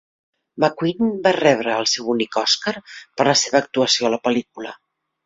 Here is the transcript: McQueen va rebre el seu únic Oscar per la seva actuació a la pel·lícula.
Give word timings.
McQueen 0.61 1.11
va 1.27 1.33
rebre 1.35 1.75
el 1.81 1.85
seu 1.91 2.09
únic 2.13 2.37
Oscar 2.43 2.73
per 3.19 3.29
la 3.29 3.37
seva 3.43 3.61
actuació 3.65 4.09
a 4.11 4.13
la 4.15 4.21
pel·lícula. 4.25 4.73